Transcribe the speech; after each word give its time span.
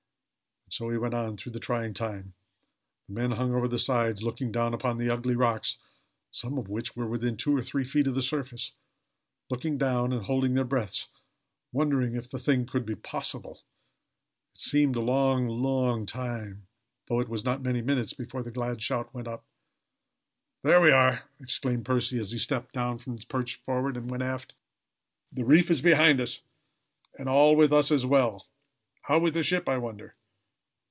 And 0.65 0.73
so 0.73 0.89
he 0.89 0.97
went 0.97 1.13
on 1.13 1.35
through 1.35 1.51
the 1.51 1.59
trying 1.59 1.93
time. 1.93 2.33
The 3.09 3.13
men 3.15 3.31
hung 3.31 3.53
over 3.53 3.67
the 3.67 3.77
sides, 3.77 4.23
looking 4.23 4.53
down 4.53 4.73
upon 4.73 4.97
the 4.97 5.09
ugly 5.09 5.35
rocks, 5.35 5.77
some 6.31 6.57
of 6.57 6.69
which 6.69 6.95
were 6.95 7.07
within 7.07 7.35
two 7.35 7.53
or 7.53 7.61
three 7.61 7.83
feet 7.83 8.07
of 8.07 8.15
the 8.15 8.21
surface 8.21 8.71
looking 9.49 9.77
down, 9.77 10.13
and 10.13 10.23
holding 10.25 10.53
their 10.53 10.63
breaths 10.63 11.09
wondering 11.73 12.15
if 12.15 12.29
the 12.29 12.39
thing 12.39 12.65
could 12.65 12.85
be 12.85 12.95
possible. 12.95 13.59
It 14.55 14.61
seemed 14.61 14.95
a 14.95 15.01
long, 15.01 15.49
long 15.49 16.05
time; 16.05 16.65
though 17.07 17.19
it 17.19 17.27
was 17.27 17.43
not 17.43 17.61
many 17.61 17.81
minutes 17.81 18.13
before 18.13 18.41
the 18.41 18.49
glad 18.49 18.81
shout 18.81 19.13
went 19.13 19.27
up. 19.27 19.43
"There 20.63 20.79
we 20.79 20.91
are!" 20.91 21.25
exclaimed 21.41 21.83
Percy, 21.83 22.17
as 22.17 22.31
he 22.31 22.37
stepped 22.37 22.73
down 22.73 22.97
from 22.97 23.17
his 23.17 23.25
perch 23.25 23.55
forward 23.55 23.97
and 23.97 24.09
went 24.09 24.23
aft. 24.23 24.53
"The 25.33 25.43
reef 25.43 25.69
is 25.69 25.81
behind 25.81 26.21
us, 26.21 26.39
and 27.19 27.27
all 27.27 27.57
with 27.57 27.73
us 27.73 27.91
is 27.91 28.05
well. 28.05 28.47
How 29.01 29.15
is 29.17 29.19
it 29.19 29.23
with 29.25 29.33
the 29.33 29.43
ship, 29.43 29.67
I 29.67 29.77
wonder?" 29.77 30.15